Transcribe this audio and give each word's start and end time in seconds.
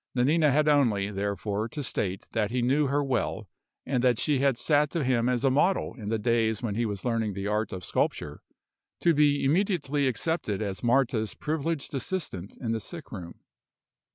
Nanina 0.15 0.49
had 0.49 0.67
only, 0.67 1.11
therefore, 1.11 1.67
to 1.69 1.83
state 1.83 2.25
that 2.31 2.49
he 2.49 2.63
knew 2.63 2.87
her 2.87 3.03
well, 3.03 3.47
and 3.85 4.03
that 4.03 4.17
she 4.17 4.39
had 4.39 4.57
sat 4.57 4.89
to 4.89 5.03
him 5.03 5.29
as 5.29 5.45
a 5.45 5.51
model 5.51 5.93
in 5.93 6.09
the 6.09 6.17
days 6.17 6.63
when 6.63 6.73
he 6.73 6.87
was 6.87 7.05
learning 7.05 7.33
the 7.33 7.45
art 7.45 7.71
of 7.71 7.83
sculpture, 7.83 8.41
to 9.01 9.13
be 9.13 9.45
immediately 9.45 10.07
accepted 10.07 10.59
as 10.59 10.83
Marta's 10.83 11.35
privileged 11.35 11.93
assistant 11.93 12.57
in 12.57 12.71
the 12.71 12.79
sick 12.79 13.11
room. 13.11 13.41